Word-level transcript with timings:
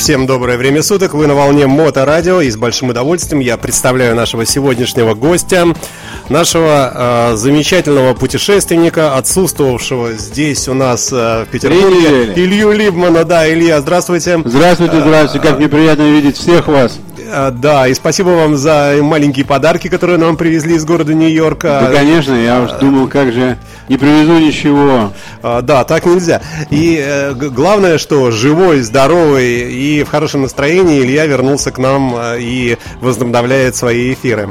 Всем 0.00 0.26
доброе 0.26 0.56
время 0.56 0.82
суток, 0.82 1.12
вы 1.12 1.26
на 1.26 1.34
волне 1.34 1.66
Моторадио 1.66 2.40
и 2.40 2.48
с 2.48 2.56
большим 2.56 2.88
удовольствием 2.88 3.40
я 3.40 3.58
представляю 3.58 4.16
нашего 4.16 4.46
сегодняшнего 4.46 5.12
гостя, 5.12 5.66
нашего 6.30 7.32
э, 7.32 7.36
замечательного 7.36 8.14
путешественника, 8.14 9.18
отсутствовавшего 9.18 10.14
здесь 10.14 10.68
у 10.68 10.74
нас 10.74 11.12
э, 11.12 11.44
в 11.44 11.48
Петербурге, 11.52 12.32
Илью 12.34 12.72
Либмана. 12.72 13.24
Да, 13.24 13.46
Илья, 13.46 13.82
здравствуйте. 13.82 14.40
Здравствуйте, 14.42 15.02
здравствуйте, 15.02 15.46
как 15.46 15.58
мне 15.58 15.68
приятно 15.68 16.10
видеть 16.10 16.38
всех 16.38 16.68
вас. 16.68 16.98
А, 17.28 17.50
да, 17.50 17.88
и 17.88 17.94
спасибо 17.94 18.28
вам 18.30 18.56
за 18.56 18.96
маленькие 19.02 19.44
подарки, 19.44 19.88
которые 19.88 20.18
нам 20.18 20.36
привезли 20.36 20.74
из 20.74 20.84
города 20.84 21.14
Нью-Йорка. 21.14 21.86
Да, 21.88 21.92
конечно, 21.92 22.34
я 22.34 22.62
уж 22.62 22.72
думал, 22.80 23.08
как 23.08 23.32
же 23.32 23.58
не 23.88 23.96
привезу 23.96 24.38
ничего. 24.38 25.12
А, 25.42 25.62
да, 25.62 25.84
так 25.84 26.06
нельзя. 26.06 26.40
И 26.70 27.02
э, 27.02 27.34
главное, 27.34 27.98
что 27.98 28.30
живой, 28.30 28.80
здоровый 28.80 29.72
и 29.72 30.02
в 30.02 30.08
хорошем 30.08 30.42
настроении 30.42 31.00
Илья 31.00 31.26
вернулся 31.26 31.70
к 31.70 31.78
нам 31.78 32.14
э, 32.16 32.40
и 32.40 32.78
возобновляет 33.00 33.76
свои 33.76 34.12
эфиры. 34.12 34.48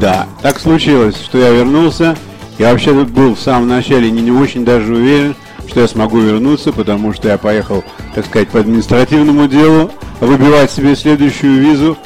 Да, 0.00 0.26
так 0.42 0.58
случилось, 0.58 1.16
что 1.16 1.38
я 1.38 1.50
вернулся. 1.50 2.16
Я 2.58 2.72
вообще 2.72 2.92
был 2.92 3.34
в 3.34 3.40
самом 3.40 3.68
начале 3.68 4.10
не, 4.10 4.20
не 4.20 4.30
очень 4.30 4.64
даже 4.64 4.94
уверен, 4.94 5.34
что 5.66 5.80
я 5.80 5.88
смогу 5.88 6.18
вернуться, 6.18 6.72
потому 6.72 7.14
что 7.14 7.28
я 7.28 7.38
поехал, 7.38 7.84
так 8.14 8.26
сказать, 8.26 8.48
по 8.48 8.60
административному 8.60 9.46
делу, 9.46 9.90
выбивать 10.20 10.70
себе 10.70 10.94
следующую 10.96 11.60
визу 11.60 11.96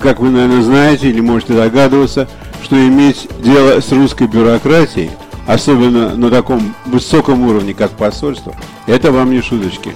как 0.00 0.20
вы, 0.20 0.30
наверное, 0.30 0.62
знаете 0.62 1.08
или 1.08 1.20
можете 1.20 1.54
догадываться, 1.54 2.28
что 2.62 2.76
иметь 2.76 3.28
дело 3.42 3.80
с 3.80 3.90
русской 3.92 4.26
бюрократией, 4.26 5.10
особенно 5.46 6.16
на 6.16 6.30
таком 6.30 6.74
высоком 6.86 7.42
уровне, 7.46 7.74
как 7.74 7.90
посольство, 7.92 8.54
это 8.86 9.10
вам 9.10 9.30
не 9.30 9.40
шуточки. 9.40 9.94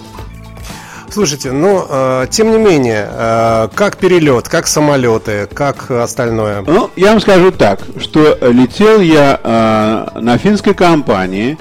Слушайте, 1.15 1.53
ну, 1.53 1.87
э, 1.89 2.27
тем 2.29 2.51
не 2.51 2.59
менее, 2.59 3.09
э, 3.09 3.69
как 3.73 3.99
перелет, 3.99 4.49
как 4.49 4.67
самолеты, 4.67 5.49
как 5.55 5.89
остальное? 5.89 6.63
Ну, 6.67 6.91
я 6.97 7.13
вам 7.13 7.21
скажу 7.21 7.53
так, 7.53 7.79
что 8.01 8.37
летел 8.41 9.01
я 9.01 9.39
э, 9.41 10.19
на 10.21 10.39
финской 10.39 10.75
компании. 10.75 11.57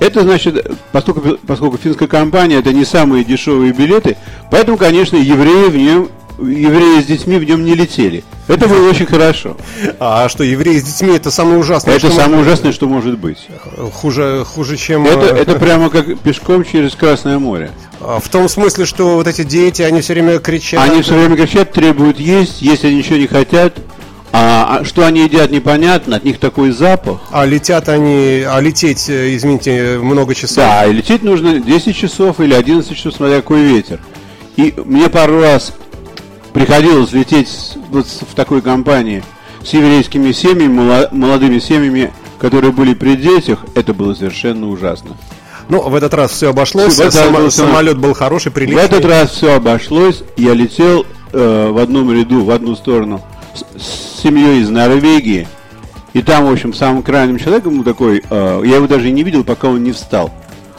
Это 0.00 0.20
значит, 0.20 0.70
поскольку, 0.92 1.38
поскольку 1.46 1.78
финская 1.78 2.08
компания 2.08 2.56
это 2.56 2.74
не 2.74 2.84
самые 2.84 3.24
дешевые 3.24 3.72
билеты, 3.72 4.18
поэтому, 4.50 4.76
конечно, 4.76 5.16
евреи 5.16 5.70
в 5.70 5.76
нем 5.76 6.08
евреи 6.40 7.02
с 7.02 7.06
детьми 7.06 7.36
в 7.36 7.44
нем 7.44 7.64
не 7.64 7.74
летели. 7.74 8.24
Это 8.48 8.66
было 8.66 8.88
очень 8.88 9.06
хорошо. 9.06 9.56
А 9.98 10.28
что, 10.28 10.42
евреи 10.42 10.78
с 10.78 10.82
детьми 10.82 11.14
это 11.16 11.30
самое 11.30 11.58
ужасное? 11.58 11.96
Это 11.96 12.10
самое 12.10 12.38
может... 12.38 12.46
ужасное, 12.46 12.72
что 12.72 12.88
может 12.88 13.18
быть. 13.18 13.48
Хуже, 13.92 14.44
хуже 14.44 14.76
чем... 14.76 15.06
Это, 15.06 15.26
э, 15.26 15.38
это 15.38 15.54
прямо 15.56 15.90
как 15.90 16.18
пешком 16.18 16.64
через 16.64 16.94
Красное 16.94 17.38
море. 17.38 17.70
А, 18.00 18.18
в 18.18 18.28
том 18.28 18.48
смысле, 18.48 18.86
что 18.86 19.16
вот 19.16 19.26
эти 19.26 19.44
дети, 19.44 19.82
они 19.82 20.00
все 20.00 20.14
время 20.14 20.38
кричат... 20.38 20.80
Они 20.80 21.02
все 21.02 21.14
время 21.14 21.36
кричат, 21.36 21.72
требуют 21.72 22.18
есть, 22.18 22.62
если 22.62 22.88
они 22.88 22.96
ничего 22.96 23.16
не 23.16 23.26
хотят, 23.26 23.78
а, 24.32 24.78
а 24.80 24.84
что 24.84 25.04
они 25.06 25.22
едят, 25.24 25.50
непонятно, 25.50 26.16
от 26.16 26.24
них 26.24 26.38
такой 26.38 26.70
запах. 26.70 27.20
А 27.30 27.44
летят 27.44 27.88
они, 27.88 28.44
а 28.46 28.60
лететь, 28.60 29.08
э, 29.08 29.34
извините, 29.36 29.98
много 29.98 30.34
часов? 30.34 30.64
Да, 30.64 30.86
и 30.86 30.92
лететь 30.92 31.22
нужно 31.22 31.58
10 31.58 31.96
часов 31.96 32.40
или 32.40 32.54
11 32.54 32.96
часов, 32.96 33.14
смотря 33.14 33.36
какой 33.36 33.62
ветер. 33.62 34.00
И 34.56 34.74
мне 34.84 35.08
пару 35.08 35.40
раз 35.40 35.72
приходилось 36.52 37.12
лететь 37.12 37.48
вот 37.90 38.06
в 38.06 38.34
такой 38.34 38.62
компании 38.62 39.22
с 39.64 39.72
еврейскими 39.72 40.32
семьями, 40.32 41.08
молодыми 41.12 41.58
семьями, 41.58 42.12
которые 42.38 42.72
были 42.72 42.94
при 42.94 43.16
детях, 43.16 43.64
это 43.74 43.92
было 43.92 44.14
совершенно 44.14 44.68
ужасно. 44.68 45.16
Ну, 45.68 45.88
в 45.88 45.94
этот 45.94 46.14
раз 46.14 46.32
все 46.32 46.50
обошлось, 46.50 46.94
все, 46.94 47.10
Сам, 47.10 47.32
был, 47.32 47.50
самолет 47.50 47.98
был 47.98 48.12
хороший, 48.14 48.50
приличный. 48.50 48.82
В 48.82 48.84
этот 48.84 49.04
раз 49.04 49.30
все 49.30 49.54
обошлось, 49.54 50.24
я 50.36 50.52
летел 50.54 51.06
э, 51.32 51.70
в 51.70 51.78
одном 51.78 52.12
ряду, 52.12 52.44
в 52.44 52.50
одну 52.50 52.74
сторону 52.74 53.20
с, 53.54 53.80
с 53.80 54.22
семьей 54.22 54.62
из 54.62 54.70
Норвегии, 54.70 55.46
и 56.12 56.22
там, 56.22 56.46
в 56.46 56.52
общем, 56.52 56.74
самым 56.74 57.02
крайним 57.02 57.38
человеком 57.38 57.84
такой, 57.84 58.24
э, 58.28 58.62
я 58.64 58.76
его 58.76 58.88
даже 58.88 59.10
не 59.10 59.22
видел, 59.22 59.44
пока 59.44 59.68
он 59.68 59.84
не 59.84 59.92
встал. 59.92 60.32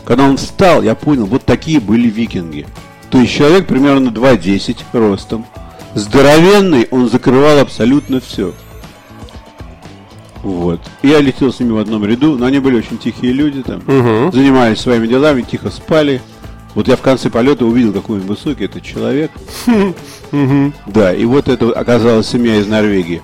Когда 0.04 0.26
он 0.26 0.36
встал, 0.36 0.82
я 0.82 0.94
понял, 0.96 1.26
вот 1.26 1.46
такие 1.46 1.80
были 1.80 2.10
викинги. 2.10 2.66
То 3.10 3.20
есть 3.20 3.34
человек 3.34 3.68
примерно 3.68 4.10
2,10 4.10 4.78
ростом, 4.94 5.46
здоровенный, 5.96 6.88
он 6.92 7.10
закрывал 7.10 7.60
абсолютно 7.60 8.20
все. 8.20 8.54
Вот. 10.44 10.82
Я 11.04 11.20
летел 11.20 11.54
с 11.54 11.60
ними 11.60 11.72
в 11.74 11.78
одном 11.78 12.04
ряду, 12.06 12.38
но 12.38 12.46
они 12.46 12.60
были 12.60 12.78
очень 12.78 12.98
тихие 12.98 13.32
люди 13.32 13.62
там, 13.62 13.80
угу. 13.80 14.32
занимались 14.32 14.80
своими 14.80 15.08
делами, 15.08 15.44
тихо 15.44 15.70
спали. 15.70 16.22
Вот 16.74 16.88
я 16.88 16.96
в 16.96 17.02
конце 17.02 17.30
полета 17.30 17.66
увидел, 17.66 17.94
какой 17.94 18.20
он 18.20 18.26
высокий 18.26 18.66
этот 18.66 18.82
человек. 18.82 19.32
Да, 20.88 21.14
и 21.14 21.26
вот 21.26 21.50
это 21.50 21.72
оказалась 21.72 22.28
семья 22.28 22.56
из 22.56 22.68
Норвегии. 22.68 23.22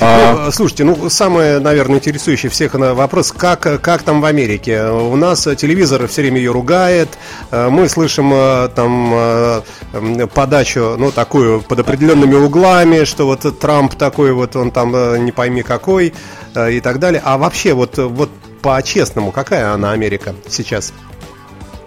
А... 0.00 0.46
Ну, 0.46 0.52
слушайте, 0.52 0.84
ну, 0.84 1.10
самое, 1.10 1.58
наверное, 1.58 1.98
интересующий 1.98 2.48
всех 2.48 2.74
вопрос, 2.74 3.32
как, 3.32 3.80
как 3.82 4.02
там 4.02 4.20
в 4.20 4.24
Америке? 4.24 4.84
У 4.86 5.14
нас 5.16 5.46
телевизор 5.56 6.06
все 6.08 6.22
время 6.22 6.38
ее 6.38 6.52
ругает, 6.52 7.10
мы 7.50 7.88
слышим 7.88 8.32
э, 8.32 8.68
там 8.74 9.12
э, 9.12 10.26
подачу, 10.32 10.96
ну, 10.98 11.10
такую 11.10 11.60
под 11.60 11.80
определенными 11.80 12.34
углами, 12.34 13.04
что 13.04 13.26
вот 13.26 13.58
Трамп 13.58 13.94
такой 13.94 14.32
вот, 14.32 14.56
он 14.56 14.70
там 14.70 14.94
э, 14.96 15.18
не 15.18 15.32
пойми 15.32 15.62
какой 15.62 16.14
и 16.56 16.80
так 16.80 16.98
далее. 16.98 17.20
А 17.24 17.36
вообще, 17.36 17.74
вот, 17.74 17.98
вот 17.98 18.30
по-честному, 18.62 19.32
какая 19.32 19.72
она 19.72 19.92
Америка 19.92 20.34
сейчас? 20.48 20.92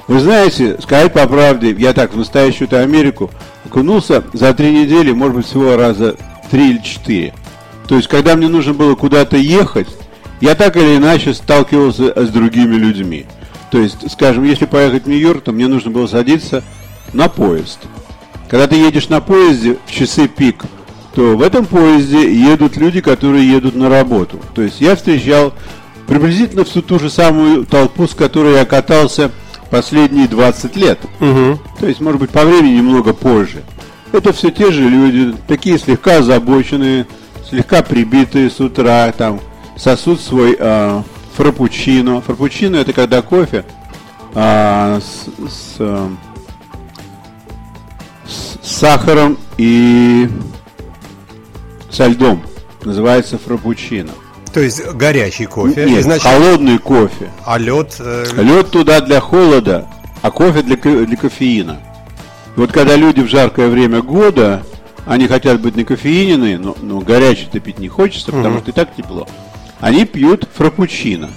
Вы 0.07 0.19
знаете, 0.19 0.79
сказать 0.81 1.13
по 1.13 1.25
правде, 1.27 1.71
я 1.71 1.93
так 1.93 2.13
в 2.13 2.17
настоящую-то 2.17 2.79
Америку 2.79 3.31
окунулся 3.65 4.23
за 4.33 4.53
три 4.53 4.71
недели, 4.71 5.11
может 5.11 5.35
быть, 5.35 5.47
всего 5.47 5.75
раза 5.75 6.15
три 6.51 6.71
или 6.71 6.83
четыре. 6.83 7.33
То 7.87 7.95
есть, 7.95 8.07
когда 8.07 8.35
мне 8.35 8.47
нужно 8.47 8.73
было 8.73 8.95
куда-то 8.95 9.37
ехать, 9.37 9.87
я 10.41 10.55
так 10.55 10.77
или 10.77 10.97
иначе 10.97 11.33
сталкивался 11.33 12.13
с 12.15 12.29
другими 12.29 12.75
людьми. 12.75 13.25
То 13.71 13.79
есть, 13.79 14.11
скажем, 14.11 14.43
если 14.43 14.65
поехать 14.65 15.05
в 15.05 15.07
Нью-Йорк, 15.07 15.43
то 15.43 15.51
мне 15.51 15.67
нужно 15.67 15.91
было 15.91 16.07
садиться 16.07 16.63
на 17.13 17.27
поезд. 17.27 17.79
Когда 18.49 18.67
ты 18.67 18.75
едешь 18.75 19.09
на 19.09 19.19
поезде 19.19 19.77
в 19.85 19.91
часы 19.91 20.27
пик, 20.27 20.63
то 21.15 21.37
в 21.37 21.41
этом 21.41 21.65
поезде 21.65 22.31
едут 22.33 22.77
люди, 22.77 23.01
которые 23.01 23.49
едут 23.49 23.75
на 23.75 23.89
работу. 23.89 24.39
То 24.53 24.61
есть 24.61 24.81
я 24.81 24.95
встречал 24.95 25.53
приблизительно 26.07 26.63
всю 26.63 26.81
ту 26.81 26.99
же 26.99 27.09
самую 27.09 27.65
толпу, 27.65 28.07
с 28.07 28.13
которой 28.13 28.53
я 28.55 28.65
катался 28.65 29.31
последние 29.69 30.27
20 30.27 30.75
лет. 30.75 30.99
Угу. 31.19 31.59
То 31.79 31.87
есть, 31.87 31.99
может 31.99 32.19
быть, 32.19 32.29
по 32.29 32.43
времени 32.43 32.77
немного 32.77 33.13
позже. 33.13 33.63
Это 34.11 34.31
все 34.33 34.51
те 34.51 34.71
же 34.71 34.87
люди, 34.87 35.35
такие 35.47 35.79
слегка 35.79 36.17
озабоченные, 36.17 37.07
слегка 37.53 37.83
прибитые 37.83 38.49
с 38.49 38.59
утра, 38.59 39.11
там, 39.15 39.39
сосут 39.77 40.19
свой 40.19 40.57
э, 40.57 41.03
фрапучино. 41.35 42.19
Фрапучино 42.21 42.77
это 42.77 42.93
когда 42.93 43.21
кофе 43.21 43.63
э, 44.33 44.99
с, 44.99 45.27
с, 45.51 45.75
э, 45.77 46.09
с 48.25 48.67
сахаром 48.67 49.37
и 49.59 50.27
со 51.91 52.07
льдом. 52.07 52.41
Называется 52.83 53.37
фрапучино. 53.37 54.13
То 54.51 54.59
есть 54.59 54.83
горячий 54.93 55.45
кофе? 55.45 55.85
Нет, 55.85 56.05
значит... 56.05 56.23
холодный 56.23 56.79
кофе. 56.79 57.29
А 57.45 57.59
лед? 57.59 57.97
Э... 57.99 58.25
Лед 58.35 58.71
туда 58.71 58.99
для 58.99 59.19
холода, 59.19 59.87
а 60.23 60.31
кофе 60.31 60.63
для, 60.63 60.75
для 60.75 61.17
кофеина. 61.17 61.81
Вот 62.55 62.71
когда 62.71 62.95
люди 62.95 63.21
в 63.21 63.27
жаркое 63.27 63.69
время 63.69 64.01
года 64.01 64.63
они 65.05 65.27
хотят 65.27 65.59
быть 65.59 65.75
накофеиненные, 65.75 66.57
но, 66.57 66.75
но 66.81 66.99
горячий-то 66.99 67.59
пить 67.59 67.79
не 67.79 67.89
хочется, 67.89 68.31
потому 68.31 68.59
что 68.59 68.71
и 68.71 68.73
так 68.73 68.95
тепло. 68.95 69.27
Они 69.79 70.05
пьют 70.05 70.47
фрапучино. 70.53 71.29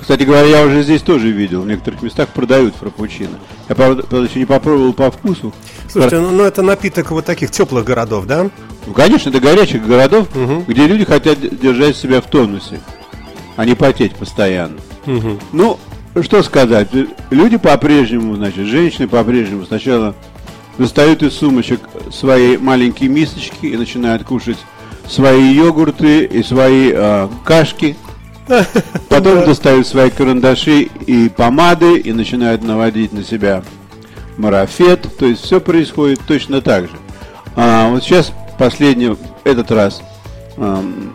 Кстати 0.00 0.24
говоря, 0.24 0.46
я 0.46 0.66
уже 0.66 0.82
здесь 0.82 1.00
тоже 1.00 1.30
видел, 1.30 1.62
в 1.62 1.66
некоторых 1.68 2.02
местах 2.02 2.28
продают 2.30 2.74
фрапучино. 2.74 3.38
Я, 3.68 3.76
правда, 3.76 4.02
правда 4.02 4.28
еще 4.28 4.40
не 4.40 4.46
попробовал 4.46 4.92
по 4.92 5.10
вкусу. 5.12 5.54
Слушайте, 5.88 6.18
ну, 6.18 6.32
ну 6.32 6.42
это 6.42 6.62
напиток 6.62 7.12
вот 7.12 7.24
таких 7.24 7.52
теплых 7.52 7.84
городов, 7.84 8.26
да? 8.26 8.50
Ну, 8.86 8.92
конечно, 8.92 9.30
это 9.30 9.38
горячих 9.38 9.86
городов, 9.86 10.26
угу. 10.34 10.64
где 10.66 10.88
люди 10.88 11.04
хотят 11.04 11.38
держать 11.38 11.96
себя 11.96 12.20
в 12.20 12.26
тонусе, 12.26 12.80
а 13.54 13.64
не 13.64 13.76
потеть 13.76 14.16
постоянно. 14.16 14.78
Угу. 15.06 15.38
Ну, 15.52 15.78
что 16.20 16.42
сказать, 16.42 16.88
люди 17.30 17.56
по-прежнему, 17.56 18.34
значит, 18.34 18.66
женщины 18.66 19.06
по-прежнему 19.06 19.64
сначала 19.66 20.16
достают 20.78 21.22
из 21.22 21.34
сумочек 21.34 21.80
свои 22.10 22.56
маленькие 22.56 23.08
мисочки 23.08 23.66
и 23.66 23.76
начинают 23.76 24.24
кушать 24.24 24.58
свои 25.08 25.52
йогурты 25.52 26.24
и 26.24 26.42
свои 26.42 26.90
э, 26.92 27.28
кашки. 27.44 27.96
Потом 29.08 29.44
достают 29.44 29.86
свои 29.86 30.10
карандаши 30.10 30.82
и 31.06 31.28
помады 31.28 31.98
и 31.98 32.12
начинают 32.12 32.62
наводить 32.62 33.12
на 33.12 33.22
себя 33.22 33.62
марафет. 34.36 35.06
То 35.18 35.26
есть 35.26 35.44
все 35.44 35.60
происходит 35.60 36.20
точно 36.26 36.60
так 36.60 36.84
же. 36.84 36.96
А 37.54 37.88
вот 37.88 38.02
сейчас 38.02 38.32
последний, 38.58 39.16
этот 39.44 39.70
раз, 39.70 40.02
эм, 40.56 41.12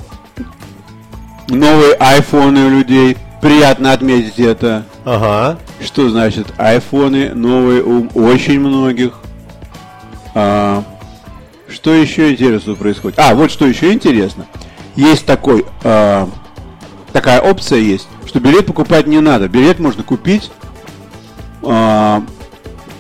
новые 1.50 1.94
айфоны 1.94 2.66
у 2.66 2.70
людей. 2.70 3.18
Приятно 3.42 3.92
отметить 3.92 4.40
это. 4.40 4.86
Ага. 5.06 5.60
Что 5.80 6.10
значит 6.10 6.48
айфоны 6.58 7.34
новые 7.36 7.84
у 7.84 8.08
очень 8.16 8.60
многих? 8.60 9.14
А, 10.40 10.84
что 11.68 11.96
еще 11.96 12.32
интересно 12.32 12.76
происходит? 12.76 13.18
А, 13.18 13.34
вот 13.34 13.50
что 13.50 13.66
еще 13.66 13.92
интересно. 13.92 14.46
Есть 14.96 15.26
такой, 15.26 15.66
а, 15.84 16.30
такая 17.12 17.42
опция 17.42 17.80
есть, 17.80 18.08
что 18.28 18.40
билет 18.40 18.68
покупать 18.68 19.08
не 19.08 19.20
надо. 19.20 19.48
Билет 19.48 19.80
можно 19.80 20.04
купить 20.04 20.52
а, 21.64 22.24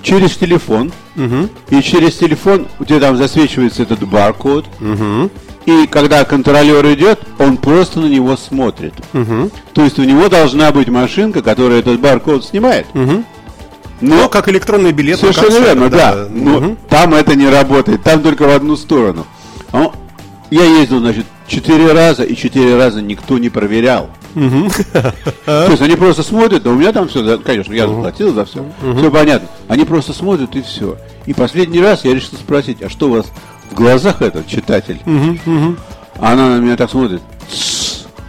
через 0.01 0.35
телефон. 0.35 0.91
Угу. 1.15 1.49
И 1.69 1.81
через 1.83 2.15
телефон 2.17 2.67
у 2.79 2.85
тебя 2.85 3.01
там 3.01 3.17
засвечивается 3.17 3.83
этот 3.83 4.07
баркод. 4.07 4.65
Угу. 4.81 5.29
И 5.67 5.85
когда 5.85 6.25
контролер 6.25 6.83
идет, 6.93 7.19
он 7.37 7.57
просто 7.57 7.99
на 7.99 8.07
него 8.07 8.35
смотрит. 8.35 8.93
Угу. 9.13 9.51
То 9.73 9.83
есть 9.83 9.99
у 9.99 10.03
него 10.03 10.27
должна 10.27 10.71
быть 10.71 10.87
машинка, 10.87 11.43
которая 11.43 11.79
этот 11.79 11.99
баркод 11.99 12.43
снимает. 12.43 12.87
Угу. 12.95 13.23
Но 14.01 14.15
Ну, 14.23 14.29
как 14.29 14.47
электронный 14.49 14.91
билет. 14.91 15.19
Совершенно 15.19 15.57
верно, 15.59 15.81
всегда, 15.88 16.15
да. 16.15 16.27
Но 16.29 16.59
Мгм. 16.59 16.77
там 16.89 17.13
это 17.15 17.35
не 17.35 17.49
работает, 17.49 18.03
там 18.03 18.21
только 18.21 18.44
в 18.44 18.51
одну 18.55 18.75
сторону. 18.75 19.25
А 19.71 19.91
Я 20.49 20.63
ездил, 20.63 20.99
значит, 20.99 21.25
четыре 21.47 21.91
раза, 21.91 22.23
и 22.23 22.35
четыре 22.35 22.77
раза 22.77 23.01
никто 23.01 23.38
не 23.38 23.49
проверял. 23.49 24.09
То 24.33 25.67
есть 25.71 25.81
они 25.81 25.95
просто 25.95 26.23
смотрят, 26.23 26.65
а 26.65 26.69
у 26.69 26.75
меня 26.75 26.91
там 26.94 27.07
все, 27.09 27.38
конечно, 27.39 27.73
я 27.73 27.88
заплатил 27.88 28.33
за 28.33 28.45
все, 28.45 28.63
все 28.97 29.11
понятно. 29.11 29.47
Они 29.67 29.83
просто 29.83 30.13
смотрят 30.13 30.55
и 30.55 30.61
все. 30.61 30.97
И 31.25 31.33
последний 31.33 31.81
раз 31.81 32.05
я 32.05 32.13
решил 32.13 32.38
спросить, 32.38 32.81
а 32.81 32.89
что 32.89 33.07
у 33.07 33.13
вас 33.13 33.25
в 33.71 33.73
глазах 33.73 34.21
этот 34.21 34.47
читатель? 34.47 34.99
Она 36.19 36.49
на 36.49 36.59
меня 36.59 36.77
так 36.77 36.89
смотрит. 36.91 37.21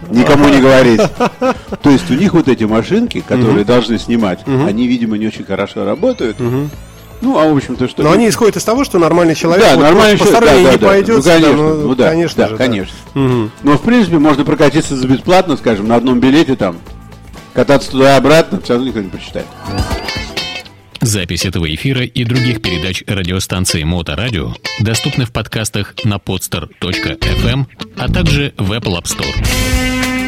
«Тссс, 0.09 0.19
Никому 0.19 0.49
не 0.49 0.61
говорить. 0.61 1.01
То 1.81 1.89
есть 1.89 2.09
у 2.09 2.13
них 2.13 2.33
вот 2.33 2.47
эти 2.47 2.63
машинки, 2.63 3.21
которые 3.21 3.65
должны 3.65 3.97
снимать, 3.99 4.39
они, 4.45 4.87
видимо, 4.87 5.17
не 5.17 5.27
очень 5.27 5.45
хорошо 5.45 5.85
работают. 5.85 6.37
Ну, 7.21 7.37
а 7.37 7.51
в 7.51 7.55
общем-то, 7.55 7.89
что... 7.89 8.01
Но 8.01 8.11
они 8.11 8.29
исходят 8.29 8.55
из 8.55 8.63
того, 8.63 8.85
что 8.85 8.97
нормальный 8.97 9.35
человек 9.35 9.65
Да, 9.65 9.75
вот 9.75 9.81
нормальный 9.81 10.17
по 10.17 10.23
человек, 10.23 10.37
сторонней 10.37 10.63
да, 10.63 10.71
не 10.71 10.77
да, 10.77 10.81
да. 10.81 10.87
пойдет. 10.87 11.15
Ну, 11.15 11.21
сюда, 11.21 11.33
конечно, 11.33 11.57
ну, 11.57 11.75
ну, 11.75 11.95
да, 11.95 12.09
конечно 12.09 12.43
да, 12.43 12.49
же, 12.49 12.55
конечно. 12.55 12.95
Мгм. 13.13 13.51
Но, 13.63 13.77
в 13.77 13.81
принципе, 13.81 14.19
можно 14.19 14.45
прокатиться 14.45 14.95
за 14.95 15.05
бесплатно, 15.05 15.57
скажем, 15.57 15.87
на 15.89 15.95
одном 15.95 16.21
билете 16.21 16.55
там, 16.55 16.77
кататься 17.53 17.91
туда 17.91 18.15
и 18.15 18.17
обратно, 18.17 18.61
все 18.61 18.73
равно 18.73 18.87
никто 18.87 19.01
не 19.01 19.09
прочитает. 19.09 19.47
Запись 21.01 21.45
этого 21.45 21.73
эфира 21.73 22.03
и 22.03 22.23
других 22.23 22.61
передач 22.61 23.03
радиостанции 23.07 23.83
Моторадио 23.83 24.53
доступны 24.79 25.25
в 25.25 25.31
подкастах 25.31 25.95
на 26.03 26.15
podster.fm, 26.15 27.65
а 27.97 28.09
также 28.09 28.53
в 28.57 28.71
Apple 28.73 29.01
App 29.01 29.05
Store. 29.05 30.18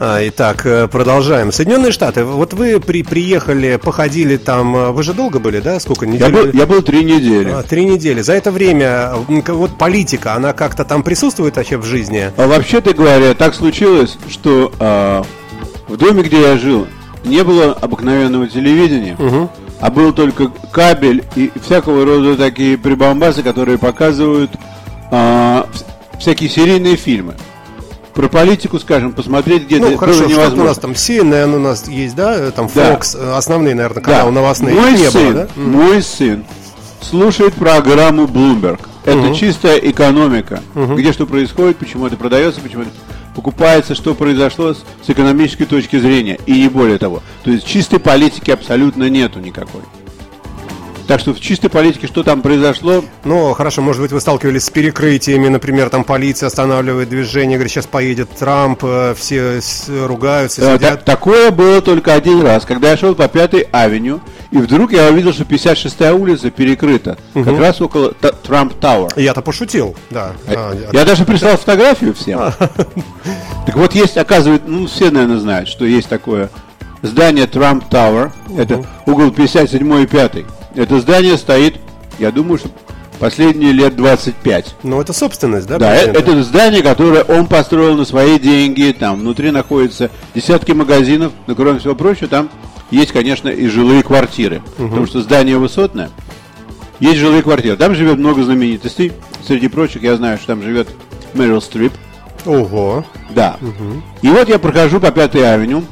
Итак, 0.00 0.64
э, 0.64 0.86
продолжаем. 0.86 1.50
Соединенные 1.50 1.90
Штаты. 1.90 2.24
Вот 2.24 2.52
вы 2.52 2.78
при, 2.78 3.02
приехали, 3.02 3.76
походили 3.82 4.36
там. 4.36 4.76
э, 4.76 4.90
Вы 4.92 5.02
же 5.02 5.12
долго 5.12 5.40
были, 5.40 5.58
да? 5.60 5.80
Сколько 5.80 6.06
Я 6.06 6.12
недель? 6.12 6.30
был, 6.32 6.50
я 6.52 6.66
был 6.66 6.82
три 6.82 7.04
недели. 7.04 7.50
А, 7.50 7.62
Три 7.64 7.84
недели. 7.84 8.20
За 8.20 8.34
это 8.34 8.52
время 8.52 9.12
вот 9.48 9.76
политика, 9.76 10.34
она 10.34 10.52
как-то 10.52 10.84
там 10.84 11.02
присутствует 11.02 11.56
вообще 11.56 11.78
в 11.78 11.84
жизни? 11.84 12.30
А 12.36 12.46
вообще-то 12.46 12.94
говоря, 12.94 13.34
так 13.34 13.54
случилось, 13.54 14.16
что 14.30 14.72
а, 14.78 15.24
в 15.88 15.96
доме, 15.96 16.22
где 16.22 16.42
я 16.42 16.56
жил, 16.58 16.86
не 17.24 17.42
было 17.42 17.72
обыкновенного 17.72 18.46
телевидения, 18.48 19.16
а 19.80 19.90
был 19.90 20.12
только 20.12 20.48
кабель 20.72 21.24
и 21.34 21.50
всякого 21.62 22.04
рода 22.04 22.36
такие 22.36 22.78
прибамбасы, 22.78 23.42
которые 23.42 23.78
показывают 23.78 24.50
а, 25.10 25.66
вс- 25.72 25.84
всякие 26.20 26.48
серийные 26.50 26.96
фильмы. 26.96 27.34
Про 28.18 28.28
политику, 28.28 28.80
скажем, 28.80 29.12
посмотреть 29.12 29.66
где-то 29.66 29.90
Ну, 29.90 29.96
хорошо, 29.96 30.22
было 30.22 30.28
невозможно. 30.28 30.62
у 30.64 30.66
нас 30.66 30.78
там 30.78 30.90
CNN 30.90 31.54
у 31.54 31.60
нас 31.60 31.86
есть, 31.86 32.16
да? 32.16 32.34
э, 32.36 32.50
Там 32.50 32.68
Да. 32.74 32.94
Fox, 32.96 33.16
э, 33.16 33.36
основные, 33.36 33.76
наверное, 33.76 34.02
Да. 34.02 34.10
каналы 34.10 34.32
новостные. 34.32 34.74
Мой 34.74 34.90
не 34.94 35.08
сын, 35.08 35.22
было, 35.22 35.32
да? 35.34 35.48
Мой 35.54 36.02
сын 36.02 36.44
слушает 37.00 37.54
программу 37.54 38.24
Bloomberg. 38.24 38.80
Это 39.04 39.32
чистая 39.36 39.76
экономика. 39.76 40.60
Где 40.74 41.12
что 41.12 41.26
происходит, 41.26 41.76
почему 41.76 42.08
это 42.08 42.16
продается, 42.16 42.60
почему 42.60 42.82
это 42.82 42.90
покупается, 43.36 43.94
что 43.94 44.16
произошло 44.16 44.74
с, 44.74 44.78
с 45.06 45.10
экономической 45.10 45.66
точки 45.66 45.96
зрения. 46.00 46.40
И 46.44 46.60
не 46.62 46.68
более 46.68 46.98
того. 46.98 47.22
То 47.44 47.52
есть 47.52 47.64
чистой 47.64 48.00
политики 48.00 48.50
абсолютно 48.50 49.08
нету 49.08 49.38
никакой. 49.38 49.82
Так 51.08 51.20
что 51.20 51.32
в 51.32 51.40
чистой 51.40 51.68
политике 51.70 52.06
что 52.06 52.22
там 52.22 52.42
произошло, 52.42 53.02
Ну, 53.24 53.54
хорошо, 53.54 53.80
может 53.80 54.02
быть, 54.02 54.12
вы 54.12 54.20
сталкивались 54.20 54.64
с 54.66 54.70
перекрытиями, 54.70 55.48
например, 55.48 55.88
там 55.88 56.04
полиция 56.04 56.48
останавливает 56.48 57.08
движение, 57.08 57.56
говорит, 57.56 57.72
сейчас 57.72 57.86
поедет 57.86 58.28
Трамп, 58.38 58.80
э, 58.84 59.14
все 59.16 59.58
ругаются, 60.06 60.60
Э, 60.60 60.76
сидят. 60.76 61.04
та- 61.04 61.12
такое 61.12 61.50
было 61.50 61.80
только 61.80 62.12
один 62.12 62.42
раз, 62.42 62.66
когда 62.66 62.90
я 62.90 62.96
шел 62.98 63.14
по 63.14 63.26
Пятой 63.26 63.66
авеню, 63.72 64.20
и 64.50 64.58
вдруг 64.58 64.92
я 64.92 65.08
увидел, 65.08 65.32
что 65.32 65.44
56-я 65.46 66.14
улица 66.14 66.50
перекрыта, 66.50 67.16
как 67.32 67.58
раз 67.58 67.80
около 67.80 68.12
Трамп 68.12 68.74
Тауэр. 68.74 69.12
Я-то 69.16 69.40
пошутил, 69.40 69.96
да. 70.10 70.32
А, 70.46 70.76
Я 70.92 71.04
даже 71.06 71.24
прислал 71.24 71.56
фотографию 71.56 72.12
всем. 72.12 72.38
Так 73.66 73.76
вот, 73.76 73.94
есть, 73.94 74.18
оказывается, 74.18 74.68
ну, 74.68 74.86
все, 74.86 75.10
наверное, 75.10 75.38
знают, 75.38 75.68
что 75.70 75.86
есть 75.86 76.08
такое 76.10 76.50
здание 77.00 77.46
Трамп 77.46 77.88
Тауэр. 77.88 78.30
Это 78.58 78.84
угол 79.06 79.30
57 79.30 80.02
и 80.02 80.06
5. 80.06 80.44
Это 80.78 81.00
здание 81.00 81.36
стоит, 81.36 81.74
я 82.20 82.30
думаю, 82.30 82.58
что 82.58 82.70
последние 83.18 83.72
лет 83.72 83.96
25. 83.96 84.76
Ну, 84.84 85.00
это 85.00 85.12
собственность, 85.12 85.66
да? 85.66 85.76
Да, 85.76 85.90
президента? 85.90 86.20
это 86.20 86.42
здание, 86.44 86.82
которое 86.84 87.24
он 87.24 87.48
построил 87.48 87.96
на 87.96 88.04
свои 88.04 88.38
деньги. 88.38 88.94
Там 88.96 89.18
внутри 89.18 89.50
находятся 89.50 90.08
десятки 90.36 90.70
магазинов, 90.70 91.32
но 91.48 91.56
кроме 91.56 91.80
всего 91.80 91.96
прочего, 91.96 92.28
там 92.28 92.48
есть, 92.92 93.10
конечно, 93.10 93.48
и 93.48 93.66
жилые 93.66 94.04
квартиры. 94.04 94.62
Потому 94.76 95.06
что 95.06 95.20
здание 95.20 95.58
высотное. 95.58 96.10
Есть 97.00 97.18
жилые 97.18 97.42
квартиры. 97.42 97.76
Там 97.76 97.96
живет 97.96 98.18
много 98.18 98.44
знаменитостей. 98.44 99.10
Среди 99.44 99.66
прочих, 99.66 100.04
я 100.04 100.16
знаю, 100.16 100.38
что 100.38 100.46
там 100.46 100.62
живет 100.62 100.88
Мэрил 101.34 101.60
Стрип. 101.60 101.92
Ого. 102.46 103.04
Да. 103.30 103.56
И 104.22 104.28
вот 104.28 104.48
я 104.48 104.60
прохожу 104.60 105.00
по 105.00 105.10
Пятой 105.10 105.52
авеню, 105.52 105.82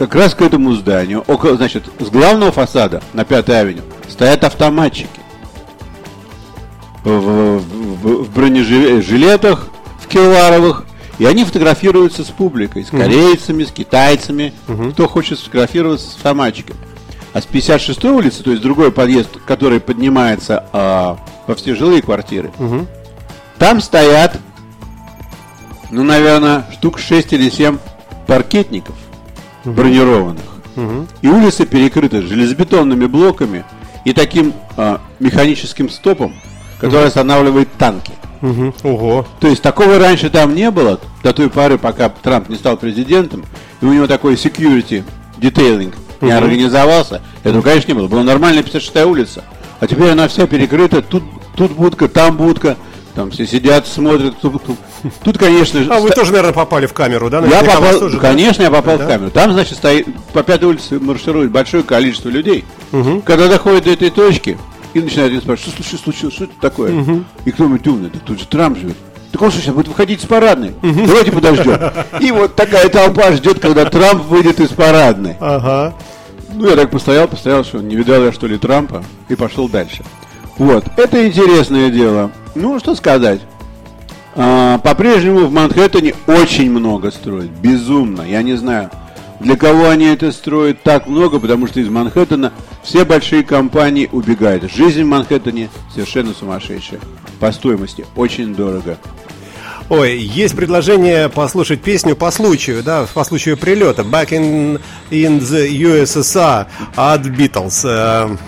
как 0.00 0.14
раз 0.14 0.34
к 0.34 0.40
этому 0.40 0.72
зданию, 0.74 1.22
около, 1.26 1.56
значит, 1.56 1.84
с 1.98 2.08
главного 2.08 2.50
фасада 2.52 3.02
на 3.12 3.24
Пятой 3.26 3.60
авеню 3.60 3.82
стоят 4.08 4.44
автоматчики. 4.44 5.08
В, 7.04 7.10
в- 7.10 7.58
в- 8.24 8.30
бронежилетах, 8.34 9.68
в 10.02 10.06
кевларовых, 10.08 10.84
и 11.18 11.26
они 11.26 11.44
фотографируются 11.44 12.24
с 12.24 12.28
публикой, 12.28 12.84
с 12.84 12.90
корейцами, 12.90 13.64
с 13.64 13.70
китайцами, 13.72 14.54
кто 14.92 15.06
хочет 15.06 15.38
сфотографироваться 15.38 16.10
с 16.10 16.16
автоматчиками. 16.16 16.78
А 17.34 17.42
с 17.42 17.44
56-й 17.46 18.08
улицы, 18.08 18.42
то 18.42 18.50
есть 18.50 18.62
другой 18.62 18.90
подъезд, 18.92 19.28
который 19.46 19.80
поднимается 19.80 20.64
а, 20.72 21.18
во 21.46 21.54
все 21.54 21.74
жилые 21.74 22.00
квартиры, 22.02 22.50
там 23.58 23.80
стоят 23.82 24.38
ну, 25.90 26.04
наверное, 26.04 26.64
штук 26.72 26.98
6 26.98 27.32
или 27.34 27.50
7 27.50 27.76
паркетников 28.26 28.94
бронированных. 29.64 30.44
И 31.20 31.28
улица 31.28 31.66
перекрыта 31.66 32.22
железобетонными 32.22 33.06
блоками 33.06 33.64
и 34.04 34.12
таким 34.12 34.54
а, 34.76 35.00
механическим 35.18 35.90
стопом, 35.90 36.34
который 36.80 37.08
останавливает 37.08 37.68
танки. 37.76 38.12
Мгм. 38.40 38.74
Ого. 38.82 39.26
То 39.38 39.48
есть 39.48 39.62
такого 39.62 39.98
раньше 39.98 40.30
там 40.30 40.54
не 40.54 40.70
было, 40.70 40.98
до 41.22 41.34
той 41.34 41.50
поры, 41.50 41.76
пока 41.76 42.08
Трамп 42.08 42.48
не 42.48 42.56
стал 42.56 42.76
президентом, 42.78 43.44
и 43.82 43.84
у 43.84 43.92
него 43.92 44.06
такой 44.06 44.34
security 44.34 45.04
detailing 45.38 45.94
не 46.20 46.30
организовался, 46.30 47.20
этого, 47.44 47.62
конечно, 47.62 47.88
не 47.88 47.98
было. 47.98 48.08
Была 48.08 48.22
нормальная 48.22 48.62
56-я 48.62 49.06
улица, 49.06 49.44
а 49.78 49.86
теперь 49.86 50.10
она 50.10 50.28
вся 50.28 50.46
перекрыта, 50.46 51.02
тут, 51.02 51.22
тут 51.56 51.72
будка, 51.72 52.08
там 52.08 52.36
будка, 52.36 52.76
там 53.14 53.30
все 53.30 53.46
сидят, 53.46 53.86
смотрят. 53.86 54.34
Тут, 54.40 54.62
тут. 54.64 54.78
Тут, 55.24 55.38
конечно 55.38 55.82
же... 55.82 55.90
А 55.92 55.98
вы 56.00 56.10
тоже, 56.10 56.30
наверное, 56.32 56.52
попали 56.52 56.86
в 56.86 56.92
камеру, 56.92 57.30
да? 57.30 57.38
я 57.38 57.42
Наверняка 57.42 57.76
попал, 57.80 57.98
тоже, 58.00 58.16
да? 58.16 58.28
конечно, 58.28 58.62
я 58.62 58.70
попал 58.70 58.98
Да? 58.98 59.04
в 59.04 59.08
камеру. 59.08 59.30
Там, 59.30 59.52
значит, 59.52 59.76
стоит, 59.78 60.06
по 60.32 60.42
пятой 60.42 60.66
улице 60.66 60.98
марширует 61.00 61.50
большое 61.50 61.82
количество 61.82 62.28
людей. 62.28 62.64
Когда 63.24 63.48
доходит 63.48 63.84
до 63.84 63.90
этой 63.92 64.10
точки, 64.10 64.58
и 64.94 65.00
начинают 65.00 65.32
меня 65.32 65.40
спрашивать, 65.42 65.72
что 65.74 65.82
случилось, 65.82 66.02
случилось, 66.04 66.34
что 66.34 66.44
это 66.44 66.52
такое? 66.60 67.22
И 67.44 67.50
кто-нибудь 67.52 67.86
умный, 67.86 68.10
да 68.12 68.18
тут 68.24 68.38
же 68.40 68.46
Трамп 68.46 68.78
живет. 68.78 68.96
Так 69.32 69.40
он 69.42 69.50
что, 69.52 69.60
сейчас 69.60 69.74
будет 69.74 69.86
выходить 69.88 70.20
из 70.22 70.26
парадной? 70.26 70.74
Давайте 70.82 71.30
подождем. 71.30 71.78
И 72.20 72.32
вот 72.32 72.56
такая 72.56 72.88
толпа 72.88 73.30
ждет, 73.32 73.60
когда 73.60 73.84
Трамп 73.84 74.24
выйдет 74.24 74.58
из 74.60 74.70
парадной. 74.70 75.36
Ага. 75.40 75.94
Ну, 76.52 76.68
я 76.68 76.74
так 76.74 76.90
постоял, 76.90 77.28
постоял, 77.28 77.62
что 77.64 77.78
не 77.78 77.94
видал 77.94 78.24
я, 78.24 78.32
что 78.32 78.48
ли, 78.48 78.58
Трампа, 78.58 79.04
и 79.28 79.36
пошел 79.36 79.68
дальше. 79.68 80.02
Вот, 80.60 80.84
это 80.98 81.26
интересное 81.26 81.88
дело. 81.88 82.30
Ну, 82.54 82.78
что 82.80 82.94
сказать. 82.94 83.40
А, 84.36 84.76
по-прежнему 84.76 85.46
в 85.46 85.52
Манхэттене 85.52 86.14
очень 86.26 86.70
много 86.70 87.10
строят, 87.10 87.48
безумно. 87.48 88.20
Я 88.20 88.42
не 88.42 88.56
знаю, 88.56 88.90
для 89.40 89.56
кого 89.56 89.88
они 89.88 90.04
это 90.04 90.30
строят 90.32 90.82
так 90.82 91.06
много, 91.06 91.40
потому 91.40 91.66
что 91.66 91.80
из 91.80 91.88
Манхэттена 91.88 92.52
все 92.82 93.06
большие 93.06 93.42
компании 93.42 94.10
убегают. 94.12 94.70
Жизнь 94.70 95.02
в 95.02 95.06
Манхэттене 95.06 95.70
совершенно 95.94 96.34
сумасшедшая. 96.34 97.00
По 97.40 97.52
стоимости 97.52 98.04
очень 98.14 98.54
дорого. 98.54 98.98
Ой, 99.88 100.18
есть 100.18 100.54
предложение 100.54 101.30
послушать 101.30 101.80
песню 101.80 102.14
по 102.14 102.30
случаю, 102.30 102.82
да, 102.82 103.06
по 103.14 103.24
случаю 103.24 103.56
прилета. 103.56 104.02
Back 104.02 104.28
in, 104.28 104.78
in 105.10 105.40
the 105.40 105.70
USSR 105.70 106.66
от 106.96 107.26
Beatles. 107.26 108.38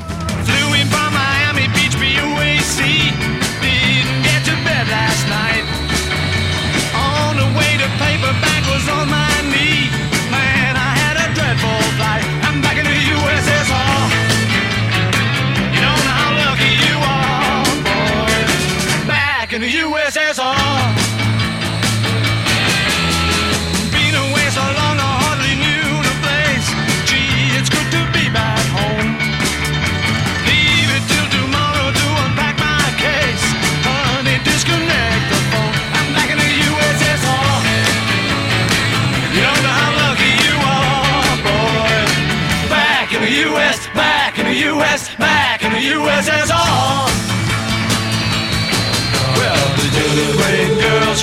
Э, 20.42 21.11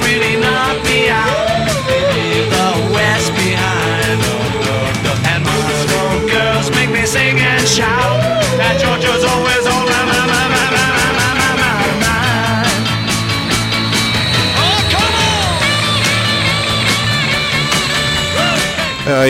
really 0.02 0.29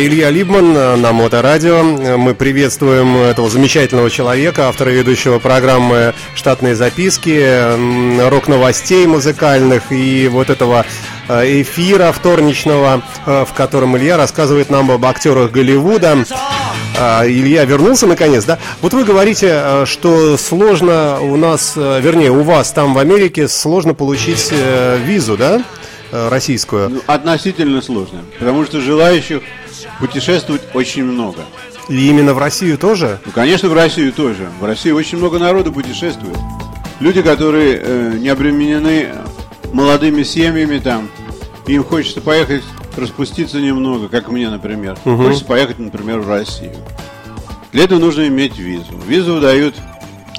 Илья 0.02 0.30
Либман 0.30 1.02
на 1.02 1.12
Моторадио. 1.12 1.84
Мы 1.84 2.34
приветствуем 2.34 3.18
этого 3.18 3.50
замечательного 3.50 4.10
человека, 4.10 4.70
автора 4.70 4.92
ведущего 4.92 5.40
программы 5.40 6.14
«Штатные 6.36 6.74
записки», 6.74 8.30
рок-новостей 8.30 9.06
музыкальных 9.08 9.92
и 9.92 10.30
вот 10.30 10.50
этого 10.50 10.86
э, 11.28 11.62
эфира 11.62 12.14
вторничного, 12.14 13.02
э, 13.26 13.46
в 13.46 13.54
котором 13.54 13.98
Илья 13.98 14.16
рассказывает 14.16 14.70
нам 14.70 14.90
об 14.90 15.06
актерах 15.06 15.52
Голливуда. 15.52 16.24
А, 16.98 17.26
Илья 17.28 17.66
вернулся 17.66 18.08
наконец, 18.08 18.46
да? 18.46 18.58
Вот 18.82 18.94
вы 18.94 19.04
говорите, 19.04 19.50
э, 19.52 19.86
что 19.86 20.38
сложно 20.38 21.20
у 21.20 21.36
нас, 21.36 21.74
вернее, 21.76 22.32
у 22.32 22.44
вас 22.44 22.72
там 22.72 22.94
в 22.94 23.00
Америке 23.00 23.50
сложно 23.50 23.94
получить 23.94 24.54
визу, 25.06 25.36
да? 25.36 25.62
Российскую. 26.12 26.90
Ну, 26.90 27.02
относительно 27.06 27.84
сложно, 27.84 28.24
потому 28.40 28.66
что 28.66 28.82
желающих 28.82 29.44
путешествовать 30.00 30.62
очень 30.74 31.04
много. 31.04 31.42
И 31.88 32.08
именно 32.08 32.34
в 32.34 32.38
Россию 32.38 32.78
тоже? 32.78 33.20
Ну, 33.26 33.32
конечно, 33.32 33.70
в 33.70 33.74
Россию 33.74 34.14
тоже. 34.14 34.50
В 34.60 34.66
России 34.66 34.92
очень 34.92 35.18
много 35.18 35.40
народу 35.40 35.72
путешествует. 35.72 36.38
Люди, 37.00 37.22
которые 37.22 37.80
э, 37.82 38.14
не 38.20 38.30
обременены 38.30 39.10
молодыми 39.74 40.24
семьями 40.24 40.80
там, 40.80 41.10
им 41.68 41.84
хочется 41.84 42.22
поехать 42.22 42.64
распуститься 42.96 43.60
немного, 43.60 44.08
как 44.08 44.30
мне, 44.30 44.50
например. 44.50 44.98
Угу. 45.06 45.18
Хочется 45.18 45.46
поехать, 45.46 45.80
например, 45.80 46.20
в 46.20 46.30
Россию. 46.30 46.76
Для 47.72 47.84
этого 47.84 48.00
нужно 48.00 48.28
иметь 48.28 48.58
визу. 48.58 48.94
Визу 49.08 49.40
дают 49.40 49.76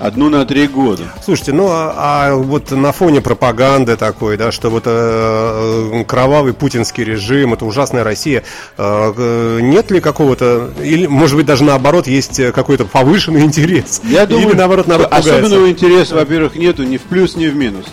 Одну 0.00 0.30
на 0.30 0.47
три 0.47 0.66
года. 0.66 1.12
Слушайте, 1.23 1.52
ну 1.52 1.69
а, 1.69 1.95
а 1.95 2.35
вот 2.35 2.71
на 2.71 2.90
фоне 2.90 3.21
пропаганды 3.21 3.97
такой, 3.97 4.38
да, 4.38 4.50
что 4.50 4.71
вот 4.71 4.85
э, 4.87 6.04
кровавый 6.09 6.54
путинский 6.54 7.04
режим, 7.04 7.52
это 7.52 7.66
ужасная 7.66 8.02
Россия, 8.02 8.42
э, 8.78 9.12
э, 9.14 9.59
нет 9.61 9.90
ли 9.90 10.00
какого-то, 10.00 10.71
или 10.83 11.04
может 11.04 11.37
быть 11.37 11.45
даже 11.45 11.64
наоборот 11.64 12.07
есть 12.07 12.40
какой-то 12.52 12.87
повышенный 12.87 13.42
интерес? 13.42 14.00
Я 14.04 14.25
думаю, 14.25 14.49
или, 14.49 14.57
наоборот 14.57 14.87
народ 14.87 15.09
особенного 15.12 15.66
пугается? 15.66 15.87
интереса, 15.87 16.14
во-первых, 16.14 16.57
нету 16.57 16.83
ни 16.85 16.97
в 16.97 17.02
плюс, 17.02 17.37
ни 17.37 17.49
в 17.49 17.54
минус. 17.54 17.85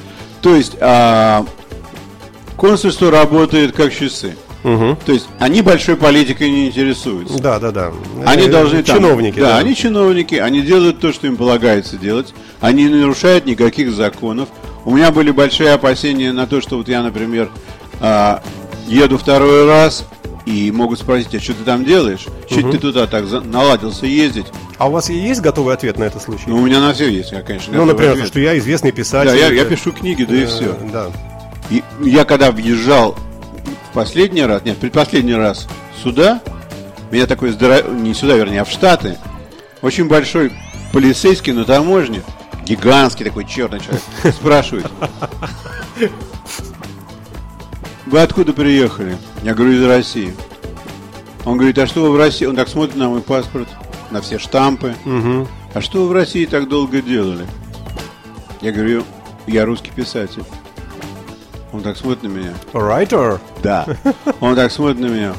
То 0.41 0.55
есть 0.55 0.77
э, 0.79 1.43
консульство 2.55 3.11
работает 3.11 3.75
как 3.75 3.93
часы. 3.93 4.37
Угу. 4.67 4.97
То 5.05 5.13
есть 5.13 5.29
они 5.39 5.61
большой 5.61 5.95
политикой 5.95 6.49
не 6.49 6.67
интересуются. 6.67 7.41
Да, 7.41 7.57
да, 7.57 7.71
да. 7.71 7.93
Они 8.25 8.47
э, 8.47 8.51
должны 8.51 8.83
чиновники. 8.83 9.35
Там, 9.35 9.43
да, 9.43 9.49
да, 9.51 9.57
они 9.59 9.75
чиновники, 9.75 10.35
они 10.35 10.61
делают 10.61 10.99
то, 10.99 11.13
что 11.13 11.25
им 11.25 11.37
полагается 11.37 11.95
делать. 11.95 12.33
Они 12.59 12.83
не 12.83 12.95
нарушают 12.95 13.45
никаких 13.45 13.93
законов. 13.93 14.49
У 14.83 14.93
меня 14.93 15.11
были 15.11 15.31
большие 15.31 15.71
опасения 15.71 16.33
на 16.33 16.47
то, 16.47 16.59
что 16.59 16.77
вот 16.77 16.89
я, 16.89 17.01
например, 17.01 17.49
э, 18.01 18.39
еду 18.87 19.17
второй 19.17 19.65
раз 19.65 20.05
и 20.45 20.69
могут 20.71 20.99
спросить, 20.99 21.33
а 21.33 21.39
что 21.39 21.53
ты 21.53 21.63
там 21.63 21.85
делаешь? 21.85 22.25
Чуть 22.49 22.65
угу. 22.65 22.71
ты 22.73 22.77
туда 22.79 23.07
так 23.07 23.23
наладился 23.45 24.05
ездить? 24.05 24.47
А 24.77 24.89
у 24.89 24.91
вас 24.91 25.09
есть 25.09 25.39
готовый 25.39 25.73
ответ 25.73 25.97
на 25.97 26.03
этот 26.03 26.21
случай? 26.21 26.43
Ну, 26.47 26.57
у 26.57 26.65
меня 26.65 26.81
на 26.81 26.93
все 26.93 27.07
есть, 27.07 27.31
я, 27.31 27.41
конечно. 27.41 27.73
Ну, 27.73 27.85
например, 27.85 28.13
ответ. 28.13 28.27
что 28.27 28.39
я 28.41 28.57
известный 28.57 28.91
писатель. 28.91 29.31
Да, 29.31 29.35
я, 29.35 29.47
я 29.47 29.63
пишу 29.63 29.93
книги, 29.93 30.25
да 30.25 30.35
и 30.35 30.43
э, 30.43 30.45
все. 30.45 30.77
Да. 30.91 31.07
И 31.69 31.83
я 32.01 32.25
когда 32.25 32.51
въезжал 32.51 33.17
последний 33.93 34.43
раз, 34.43 34.63
нет, 34.63 34.77
предпоследний 34.77 35.35
раз 35.35 35.67
сюда, 36.01 36.41
меня 37.11 37.25
такой 37.25 37.51
здоров... 37.51 37.91
не 37.91 38.13
сюда, 38.13 38.35
вернее, 38.35 38.61
а 38.61 38.65
в 38.65 38.71
Штаты, 38.71 39.17
очень 39.81 40.07
большой 40.07 40.51
полицейский 40.91 41.53
на 41.53 41.65
таможне, 41.65 42.21
гигантский 42.65 43.25
такой 43.25 43.45
черный 43.45 43.79
человек, 43.79 44.01
спрашивает, 44.35 44.87
вы 48.05 48.21
откуда 48.21 48.53
приехали? 48.53 49.17
Я 49.43 49.53
говорю, 49.53 49.73
из 49.73 49.85
России. 49.85 50.35
Он 51.45 51.57
говорит, 51.57 51.77
а 51.77 51.87
что 51.87 52.01
вы 52.01 52.11
в 52.11 52.17
России? 52.17 52.45
Он 52.45 52.55
так 52.55 52.67
смотрит 52.67 52.95
на 52.97 53.09
мой 53.09 53.21
паспорт, 53.21 53.69
на 54.11 54.21
все 54.21 54.37
штампы. 54.37 54.95
Угу. 55.05 55.47
А 55.73 55.81
что 55.81 56.01
вы 56.03 56.09
в 56.09 56.11
России 56.11 56.45
так 56.45 56.67
долго 56.67 57.01
делали? 57.01 57.45
Я 58.61 58.71
говорю, 58.71 59.03
я 59.45 59.65
русский 59.65 59.91
писатель. 59.91 60.43
Он 61.73 61.81
так 61.81 61.97
смотрит 61.97 62.23
на 62.23 62.27
меня. 62.27 62.53
Writer? 62.73 63.39
Да. 63.61 63.85
Он 64.39 64.55
так 64.55 64.71
смотрит 64.71 64.99
на 64.99 65.07
меня. 65.07 65.33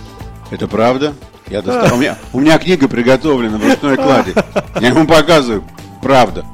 Это 0.50 0.68
правда? 0.68 1.14
Я 1.48 1.62
достал. 1.62 1.94
У 1.96 2.00
меня, 2.00 2.18
у 2.32 2.40
меня 2.40 2.58
книга 2.58 2.88
приготовлена 2.88 3.58
в 3.58 3.66
ручной 3.66 3.96
кладе. 3.96 4.34
Я 4.80 4.88
ему 4.88 5.06
показываю. 5.06 5.64
Правда. 6.02 6.44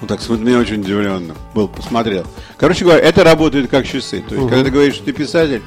Он 0.00 0.08
так 0.08 0.20
смотрит 0.20 0.44
на 0.44 0.48
меня 0.50 0.58
очень 0.58 0.80
удивленно. 0.80 1.34
Был, 1.54 1.68
посмотрел. 1.68 2.26
Короче 2.56 2.84
говоря, 2.84 3.00
это 3.00 3.24
работает 3.24 3.70
как 3.70 3.86
часы. 3.86 4.20
То 4.20 4.34
есть, 4.34 4.42
угу. 4.42 4.48
когда 4.48 4.64
ты 4.64 4.70
говоришь, 4.70 4.94
что 4.94 5.04
ты 5.04 5.12
писатель, 5.12 5.62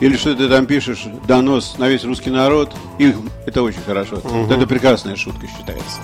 или 0.00 0.16
что 0.16 0.34
ты 0.34 0.48
там 0.48 0.66
пишешь 0.66 1.06
донос 1.26 1.76
на 1.78 1.88
весь 1.88 2.04
русский 2.04 2.30
народ, 2.30 2.72
их, 2.98 3.16
это 3.46 3.62
очень 3.62 3.82
хорошо. 3.84 4.16
Угу. 4.16 4.52
Это 4.52 4.66
прекрасная 4.66 5.16
шутка 5.16 5.46
считается. 5.46 6.00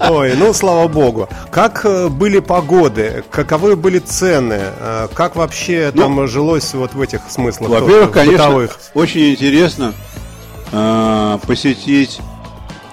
Ой, 0.00 0.34
ну 0.36 0.52
слава 0.52 0.88
богу. 0.88 1.28
Как 1.50 1.84
э, 1.84 2.08
были 2.08 2.38
погоды? 2.40 3.24
Каковы 3.30 3.76
были 3.76 3.98
цены? 3.98 4.60
Э, 4.78 5.08
как 5.12 5.36
вообще 5.36 5.90
ну, 5.94 6.02
там 6.02 6.28
жилось 6.28 6.72
вот 6.74 6.94
в 6.94 7.00
этих 7.00 7.20
смыслах? 7.28 7.70
Во-первых, 7.70 8.12
конечно, 8.12 8.46
бытовых? 8.46 8.78
очень 8.94 9.30
интересно 9.32 9.92
э, 10.72 11.38
посетить 11.46 12.20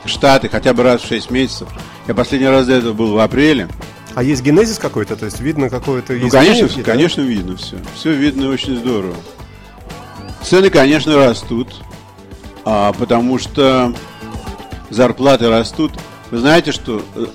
Штаты 0.05 0.49
хотя 0.49 0.73
бы 0.73 0.83
раз 0.83 1.01
в 1.01 1.07
6 1.07 1.29
месяцев. 1.31 1.67
Я 2.07 2.13
последний 2.13 2.47
раз 2.47 2.65
до 2.65 2.73
этого 2.73 2.93
был 2.93 3.13
в 3.13 3.19
апреле. 3.19 3.67
А 4.15 4.23
есть 4.23 4.41
генезис 4.41 4.77
какой-то? 4.77 5.15
То 5.15 5.25
есть 5.25 5.39
видно 5.39 5.69
какое-то 5.69 6.13
Ну, 6.13 6.29
конечно, 6.29 6.67
все, 6.67 6.81
конечно, 6.81 7.21
видно 7.21 7.55
все. 7.55 7.77
Все 7.95 8.11
видно 8.11 8.49
очень 8.49 8.75
здорово. 8.77 9.15
Цены, 10.41 10.69
конечно, 10.69 11.15
растут, 11.15 11.75
а, 12.65 12.91
потому 12.93 13.37
что 13.39 13.93
зарплаты 14.89 15.49
растут. 15.49 15.93
Вы 16.31 16.37
знаете, 16.37 16.71
что 16.71 17.03
э, 17.15 17.25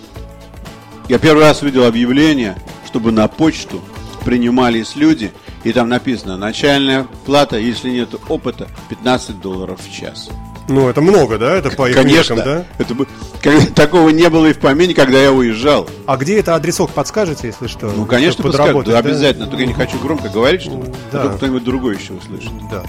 я 1.08 1.18
первый 1.18 1.42
раз 1.42 1.62
видел 1.62 1.84
объявление, 1.84 2.56
чтобы 2.86 3.12
на 3.12 3.28
почту 3.28 3.82
принимались 4.24 4.96
люди, 4.96 5.32
и 5.64 5.72
там 5.72 5.88
написано, 5.88 6.36
начальная 6.36 7.06
плата, 7.26 7.58
если 7.58 7.90
нет 7.90 8.08
опыта, 8.28 8.68
15 8.88 9.40
долларов 9.40 9.80
в 9.80 9.92
час. 9.92 10.30
Ну, 10.68 10.88
это 10.88 11.00
много, 11.00 11.38
да? 11.38 11.54
Это 11.54 11.70
по 11.70 11.88
их 11.88 11.94
Конечно, 11.94 12.34
меркам, 12.34 12.52
да? 12.52 12.64
Это, 12.78 13.06
как, 13.40 13.74
такого 13.74 14.08
не 14.08 14.28
было 14.28 14.46
и 14.46 14.52
в 14.52 14.58
помине, 14.58 14.94
когда 14.94 15.18
я 15.20 15.30
уезжал. 15.30 15.88
А 16.06 16.16
где 16.16 16.40
это 16.40 16.56
адресок 16.56 16.90
подскажете, 16.90 17.48
если 17.48 17.68
что? 17.68 17.86
Ну, 17.86 18.04
конечно, 18.06 18.42
подскажут, 18.42 18.86
да, 18.86 18.98
обязательно. 18.98 19.46
Только 19.46 19.62
я 19.62 19.68
не 19.68 19.74
хочу 19.74 19.98
громко 19.98 20.28
говорить, 20.28 20.62
чтобы 20.62 20.92
да. 21.12 21.28
кто-нибудь 21.28 21.62
другой 21.62 21.96
еще 21.96 22.14
услышит. 22.14 22.50
Да. 22.70 22.82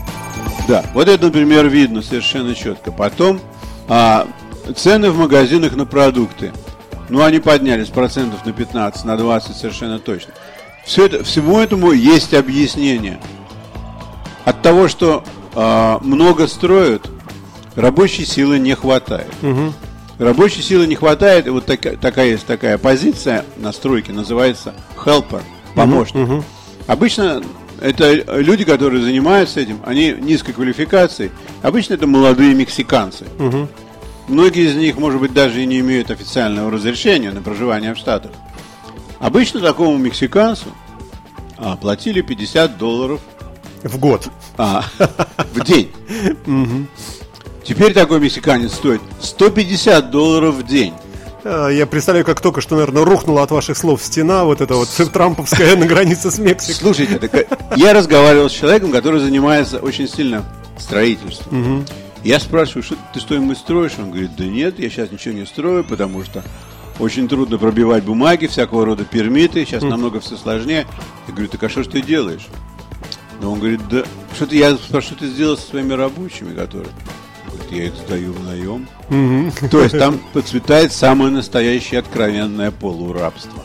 Да, 0.68 0.86
вот 0.94 1.08
это, 1.08 1.26
например, 1.26 1.68
видно 1.68 2.02
совершенно 2.02 2.56
четко. 2.56 2.92
Потом 2.92 3.40
а, 3.88 4.28
Цены 4.76 5.12
в 5.12 5.18
магазинах 5.18 5.76
на 5.76 5.86
продукты. 5.86 6.52
Ну, 7.10 7.24
они 7.24 7.40
поднялись 7.40 7.88
процентов 7.88 8.46
на 8.46 8.52
15, 8.52 9.06
на 9.06 9.18
20 9.18 9.56
совершенно 9.56 10.00
точно. 10.00 10.34
Все 10.86 11.06
это, 11.06 11.24
всему 11.24 11.60
этому 11.60 11.92
есть 11.92 12.34
объяснение. 12.34 13.20
от 14.46 14.62
того, 14.62 14.88
что 14.88 15.24
э, 15.56 15.98
много 16.02 16.48
строят, 16.48 17.10
рабочей 17.76 18.26
силы 18.26 18.60
не 18.60 18.76
хватает. 18.76 19.32
Угу. 19.42 19.74
Рабочей 20.20 20.62
силы 20.62 20.88
не 20.88 20.96
хватает, 20.96 21.48
и 21.48 21.50
вот 21.50 21.66
так, 21.66 21.82
такая 22.00 22.28
есть 22.30 22.46
такая 22.46 22.78
позиция 22.78 23.46
на 23.58 23.72
стройке, 23.72 24.14
называется 24.14 24.74
helper, 24.96 25.42
помощник. 25.76 26.16
Угу, 26.16 26.34
угу. 26.36 26.44
Обычно 26.88 27.44
это 27.82 28.14
люди, 28.40 28.64
которые 28.64 29.04
занимаются 29.04 29.60
этим, 29.60 29.80
они 29.86 30.12
низкой 30.12 30.54
квалификации. 30.54 31.32
Обычно 31.62 31.94
это 31.96 32.08
молодые 32.08 32.54
мексиканцы. 32.56 33.26
Угу. 33.38 33.68
Многие 34.28 34.70
из 34.70 34.76
них, 34.76 34.98
может 34.98 35.22
быть, 35.22 35.34
даже 35.34 35.64
и 35.64 35.66
не 35.66 35.80
имеют 35.80 36.12
официального 36.12 36.70
разрешения 36.70 37.32
на 37.32 37.42
проживание 37.42 37.94
в 37.94 37.98
Штатах. 37.98 38.32
Обычно 39.20 39.62
такому 39.62 39.98
мексиканцу 39.98 40.68
а, 41.58 41.76
платили 41.76 42.22
50 42.22 42.78
долларов 42.78 43.22
в 43.84 43.98
год. 43.98 44.30
А, 44.58 44.84
в 45.54 45.64
день. 45.64 45.92
Теперь 47.64 47.94
такой 47.94 48.20
мексиканец 48.20 48.74
стоит 48.74 49.02
150 49.22 50.12
долларов 50.12 50.56
в 50.56 50.64
день. 50.66 50.94
А, 51.44 51.70
я 51.70 51.88
представляю, 51.88 52.26
как 52.26 52.42
только 52.42 52.62
что, 52.62 52.76
наверное, 52.76 53.06
рухнула 53.06 53.44
от 53.44 53.52
ваших 53.52 53.78
слов 53.78 54.04
стена, 54.04 54.44
вот 54.44 54.62
эта 54.62 54.76
вот 54.76 54.90
трамповская 55.14 55.76
на 55.78 55.86
границе 55.86 56.32
с 56.32 56.38
Мексикой. 56.38 56.76
Слушайте, 56.76 57.18
так, 57.18 57.48
я 57.76 57.94
разговаривал 57.94 58.50
с 58.50 58.54
человеком, 58.54 58.92
который 58.92 59.20
занимается 59.20 59.80
очень 59.80 60.08
сильно 60.08 60.44
строительством. 60.78 61.78
Угу. 61.78 61.86
Я 62.28 62.42
спрашиваю, 62.42 62.84
что 62.84 62.98
ты 63.14 63.22
что-нибудь 63.22 63.58
строишь? 63.58 63.94
Он 63.98 64.12
говорит, 64.12 64.32
да 64.36 64.44
нет, 64.44 64.80
я 64.80 64.90
сейчас 64.90 65.10
ничего 65.14 65.34
не 65.34 65.46
строю, 65.46 65.86
потому 65.86 66.26
что 66.26 66.44
очень 67.00 67.30
трудно 67.30 67.58
пробивать 67.58 68.04
бумаги, 68.04 68.48
всякого 68.48 68.84
рода 68.86 69.06
пермиты, 69.06 69.64
сейчас 69.64 69.82
mm. 69.82 69.88
намного 69.88 70.20
все 70.20 70.36
сложнее. 70.36 70.86
Я 71.26 71.34
говорю, 71.34 71.48
так 71.48 71.64
а 71.64 71.70
что 71.70 71.84
ж 71.84 71.88
ты 71.88 72.02
делаешь? 72.02 72.46
Но 73.40 73.54
он 73.54 73.60
говорит, 73.60 73.80
да, 73.90 74.04
что 74.36 74.46
ты, 74.46 74.58
я 74.58 74.76
спрашиваю, 74.76 75.02
что 75.04 75.16
ты 75.16 75.28
сделал 75.28 75.56
со 75.56 75.70
своими 75.70 75.94
рабочими, 75.94 76.54
которые? 76.54 76.92
Говорит, 77.46 77.72
я 77.72 77.84
их 77.86 77.94
сдаю 77.96 78.34
в 78.34 78.44
наем. 78.44 78.90
Mm-hmm. 79.08 79.70
То 79.70 79.84
есть 79.84 79.98
там 79.98 80.20
процветает 80.34 80.92
самое 80.92 81.32
настоящее 81.32 82.02
откровенное 82.02 82.72
полурабство. 82.72 83.64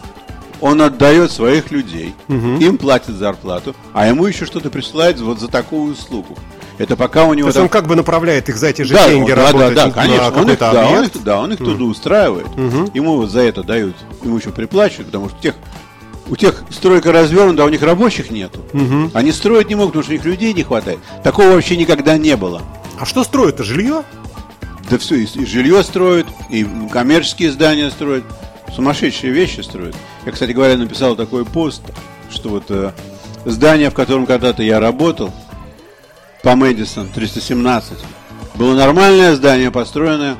Он 0.60 0.80
отдает 0.82 1.32
своих 1.32 1.72
людей, 1.72 2.14
угу. 2.28 2.58
им 2.60 2.78
платит 2.78 3.16
зарплату, 3.16 3.74
а 3.92 4.06
ему 4.06 4.26
еще 4.26 4.46
что-то 4.46 4.70
присылает 4.70 5.18
вот 5.18 5.40
за 5.40 5.48
такую 5.48 5.90
услугу. 5.90 6.38
Это 6.82 6.96
пока 6.96 7.26
у 7.26 7.34
него... 7.34 7.44
То 7.44 7.48
есть 7.48 7.54
там... 7.54 7.62
он 7.64 7.68
как 7.68 7.86
бы 7.86 7.94
направляет 7.94 8.48
их 8.48 8.56
за 8.56 8.66
эти 8.66 8.82
же 8.82 8.94
да, 8.94 9.08
деньги 9.08 9.30
он, 9.30 9.38
работать 9.38 9.74
да, 9.76 9.84
да, 9.84 9.86
да, 9.86 10.02
конечно. 10.02 10.32
Он 10.36 10.50
их, 10.50 10.58
да, 10.58 10.88
он 10.88 11.04
их, 11.04 11.22
да, 11.22 11.40
он 11.40 11.52
их 11.52 11.58
туда 11.58 11.84
устраивает. 11.84 12.48
Угу. 12.48 12.90
Ему 12.92 13.18
вот 13.18 13.30
за 13.30 13.42
это 13.42 13.62
дают, 13.62 13.94
ему 14.24 14.36
еще 14.36 14.50
приплачивают, 14.50 15.06
потому 15.06 15.28
что 15.28 15.40
тех, 15.40 15.54
у 16.28 16.34
тех 16.34 16.64
стройка 16.70 17.12
развернута, 17.12 17.62
а 17.62 17.66
у 17.66 17.68
них 17.68 17.82
рабочих 17.82 18.32
нету. 18.32 18.58
Угу. 18.72 19.12
Они 19.14 19.30
строить 19.30 19.68
не 19.68 19.76
могут, 19.76 19.92
потому 19.92 20.02
что 20.02 20.12
у 20.12 20.16
них 20.16 20.24
людей 20.24 20.52
не 20.54 20.64
хватает. 20.64 20.98
Такого 21.22 21.52
вообще 21.52 21.76
никогда 21.76 22.18
не 22.18 22.36
было. 22.36 22.62
А 22.98 23.06
что 23.06 23.22
строят-то? 23.22 23.62
Жилье? 23.62 24.02
Да 24.90 24.98
все, 24.98 25.14
и, 25.14 25.24
и 25.24 25.46
жилье 25.46 25.84
строят, 25.84 26.26
и 26.50 26.66
коммерческие 26.90 27.52
здания 27.52 27.90
строят. 27.90 28.24
Сумасшедшие 28.74 29.32
вещи 29.32 29.60
строят. 29.60 29.94
Я, 30.26 30.32
кстати 30.32 30.50
говоря, 30.50 30.76
написал 30.76 31.14
такой 31.14 31.44
пост, 31.44 31.82
что 32.28 32.48
вот 32.48 32.64
э, 32.70 32.90
здание, 33.44 33.90
в 33.90 33.94
котором 33.94 34.26
когда-то 34.26 34.64
я 34.64 34.80
работал, 34.80 35.30
по 36.42 36.56
Мэдисон 36.56 37.08
317. 37.08 37.98
Было 38.54 38.74
нормальное 38.74 39.34
здание, 39.34 39.70
построенное 39.70 40.36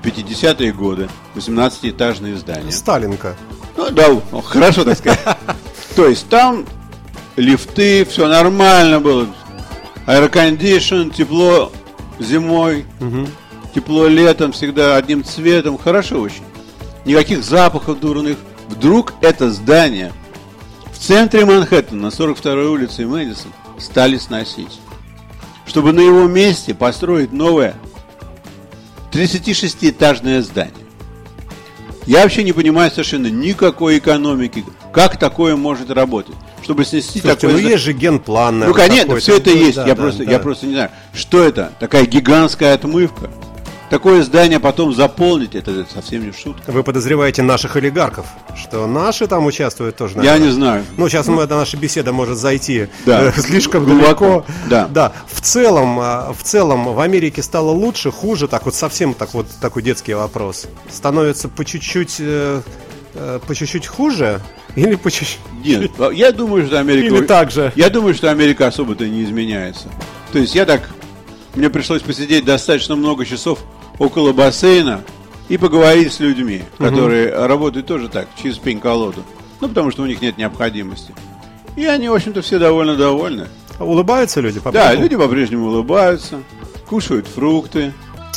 в 0.00 0.06
50-е 0.06 0.72
годы. 0.72 1.08
18-этажное 1.34 2.36
здание. 2.36 2.72
Сталинка. 2.72 3.36
Ну 3.76 3.90
да, 3.90 4.08
хорошо 4.44 4.84
так 4.84 4.98
сказать. 4.98 5.20
То 5.96 6.06
есть 6.08 6.28
там 6.28 6.64
лифты, 7.36 8.04
все 8.04 8.28
нормально 8.28 9.00
было. 9.00 9.26
Аэрокондишн, 10.06 11.10
тепло 11.10 11.72
зимой, 12.18 12.86
тепло 13.74 14.06
летом, 14.06 14.52
всегда 14.52 14.96
одним 14.96 15.24
цветом. 15.24 15.78
Хорошо 15.78 16.20
очень. 16.20 16.42
Никаких 17.04 17.44
запахов 17.44 18.00
дурных. 18.00 18.38
Вдруг 18.68 19.14
это 19.20 19.50
здание 19.50 20.12
в 20.92 20.98
центре 20.98 21.44
Манхэттена, 21.44 22.02
на 22.02 22.06
42-й 22.06 22.66
улице 22.66 23.06
Мэдисон, 23.06 23.52
стали 23.78 24.16
сносить 24.16 24.80
чтобы 25.72 25.94
на 25.94 26.00
его 26.00 26.26
месте 26.26 26.74
построить 26.74 27.32
новое 27.32 27.76
36-этажное 29.10 30.42
здание. 30.42 30.74
Я 32.04 32.24
вообще 32.24 32.44
не 32.44 32.52
понимаю 32.52 32.90
совершенно 32.90 33.28
никакой 33.28 33.96
экономики. 33.96 34.66
Как 34.92 35.18
такое 35.18 35.56
может 35.56 35.90
работать? 35.90 36.34
Чтобы 36.62 36.84
снести 36.84 37.20
Слушайте, 37.20 37.46
такое... 37.46 37.62
ну 37.62 37.68
есть 37.70 37.82
же 37.84 37.94
генплан. 37.94 38.58
Ну, 38.58 38.74
конечно, 38.74 39.16
все 39.16 39.38
это 39.38 39.48
есть. 39.48 39.76
Да, 39.76 39.86
я, 39.86 39.94
да, 39.94 40.02
просто, 40.02 40.26
да. 40.26 40.30
я 40.30 40.38
просто 40.38 40.66
не 40.66 40.74
знаю, 40.74 40.90
что 41.14 41.42
это? 41.42 41.72
Такая 41.80 42.04
гигантская 42.04 42.74
отмывка– 42.74 43.30
такое 43.92 44.22
здание 44.22 44.58
потом 44.58 44.94
заполнить, 44.94 45.54
это 45.54 45.84
совсем 45.92 46.24
не 46.24 46.32
шутка. 46.32 46.72
Вы 46.72 46.82
подозреваете 46.82 47.42
наших 47.42 47.76
олигархов, 47.76 48.24
что 48.56 48.86
наши 48.86 49.26
там 49.26 49.44
участвуют 49.44 49.96
тоже? 49.96 50.16
Наверное? 50.16 50.38
Я 50.38 50.46
не 50.46 50.50
знаю. 50.50 50.84
Ну, 50.96 51.10
сейчас 51.10 51.26
ну, 51.26 51.38
эта 51.38 51.56
наша 51.56 51.76
беседа 51.76 52.10
может 52.10 52.38
зайти 52.38 52.88
да. 53.04 53.24
э, 53.24 53.32
слишком 53.38 53.84
глубоко. 53.84 54.46
Да. 54.70 54.88
да. 54.88 55.12
В 55.30 55.42
целом, 55.42 56.00
э, 56.00 56.32
в 56.32 56.42
целом 56.42 56.94
в 56.94 57.00
Америке 57.00 57.42
стало 57.42 57.70
лучше, 57.70 58.10
хуже, 58.10 58.48
так 58.48 58.64
вот 58.64 58.74
совсем 58.74 59.12
так 59.12 59.34
вот 59.34 59.46
такой 59.60 59.82
детский 59.82 60.14
вопрос. 60.14 60.68
Становится 60.90 61.50
по 61.50 61.62
чуть-чуть 61.62 62.16
э, 62.20 62.62
э, 63.12 63.40
по 63.46 63.54
чуть-чуть 63.54 63.86
хуже 63.86 64.40
или 64.74 64.94
по 64.94 65.10
чуть-чуть? 65.10 65.38
Нет, 65.62 65.90
я 66.14 66.32
думаю, 66.32 66.64
что 66.64 66.80
Америка... 66.80 67.14
Или 67.14 67.26
так 67.26 67.50
же? 67.50 67.74
Я 67.76 67.90
думаю, 67.90 68.14
что 68.14 68.30
Америка 68.30 68.66
особо-то 68.68 69.06
не 69.06 69.22
изменяется. 69.22 69.88
То 70.32 70.38
есть 70.38 70.54
я 70.54 70.64
так... 70.64 70.88
Мне 71.54 71.68
пришлось 71.68 72.00
посидеть 72.00 72.46
достаточно 72.46 72.96
много 72.96 73.26
часов 73.26 73.58
около 73.98 74.32
бассейна 74.32 75.02
и 75.48 75.56
поговорить 75.56 76.12
с 76.12 76.20
людьми, 76.20 76.62
которые 76.78 77.34
угу. 77.34 77.46
работают 77.46 77.86
тоже 77.86 78.08
так, 78.08 78.28
через 78.40 78.58
пень-колоду. 78.58 79.22
Ну, 79.60 79.68
потому 79.68 79.90
что 79.90 80.02
у 80.02 80.06
них 80.06 80.20
нет 80.20 80.38
необходимости. 80.38 81.14
И 81.76 81.84
они, 81.84 82.08
в 82.08 82.14
общем-то, 82.14 82.42
все 82.42 82.58
довольно 82.58 82.96
довольны. 82.96 83.48
Улыбаются 83.78 84.40
люди 84.40 84.60
по-прежнему? 84.60 84.96
Да, 84.96 85.00
люди 85.00 85.16
по-прежнему 85.16 85.66
улыбаются, 85.68 86.42
кушают 86.88 87.26
фрукты. 87.26 87.92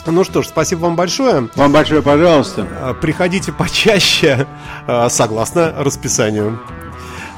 Ну 0.05 0.23
что 0.23 0.43
ж, 0.43 0.47
спасибо 0.47 0.81
вам 0.81 0.95
большое. 0.95 1.49
Вам 1.55 1.71
большое, 1.71 2.01
пожалуйста. 2.01 2.67
А, 2.79 2.93
приходите 2.93 3.51
почаще, 3.51 4.47
а, 4.87 5.09
согласно 5.09 5.73
расписанию. 5.77 6.59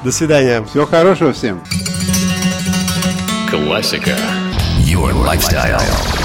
До 0.04 0.12
свидания. 0.12 0.62
Всего 0.64 0.86
хорошего 0.86 1.32
всем. 1.32 1.62
Классика. 3.50 4.16
Your 4.84 5.12
lifestyle. 5.12 6.17